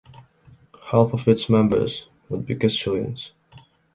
[0.91, 3.33] Half of its members would be Castilians.